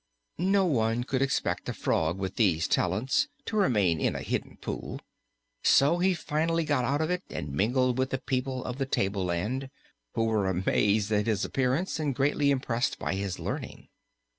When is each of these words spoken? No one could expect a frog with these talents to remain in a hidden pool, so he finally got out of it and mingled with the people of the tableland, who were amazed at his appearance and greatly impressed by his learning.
No 0.39 0.65
one 0.65 1.03
could 1.03 1.21
expect 1.21 1.69
a 1.69 1.73
frog 1.75 2.17
with 2.17 2.35
these 2.35 2.67
talents 2.67 3.27
to 3.45 3.55
remain 3.55 3.99
in 4.01 4.15
a 4.15 4.23
hidden 4.23 4.57
pool, 4.59 4.99
so 5.63 5.99
he 5.99 6.15
finally 6.15 6.63
got 6.65 6.83
out 6.85 7.01
of 7.01 7.11
it 7.11 7.21
and 7.29 7.53
mingled 7.53 7.99
with 7.99 8.09
the 8.09 8.17
people 8.17 8.65
of 8.65 8.79
the 8.79 8.87
tableland, 8.87 9.69
who 10.15 10.25
were 10.25 10.49
amazed 10.49 11.11
at 11.11 11.27
his 11.27 11.45
appearance 11.45 11.99
and 11.99 12.15
greatly 12.15 12.49
impressed 12.49 12.97
by 12.97 13.13
his 13.13 13.37
learning. 13.37 13.89